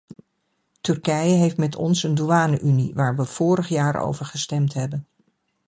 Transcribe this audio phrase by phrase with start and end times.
[0.81, 5.07] Turkije heeft met ons een douane-unie, waar we vorig jaar over gestemd hebben.